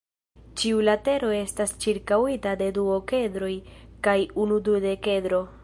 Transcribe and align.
Ĉiu 0.61 0.79
latero 0.87 1.29
estas 1.39 1.73
ĉirkaŭita 1.85 2.55
de 2.63 2.71
du 2.79 2.87
okedroj 2.95 3.53
kaj 4.09 4.19
unu 4.45 4.59
dudekedro. 4.71 5.47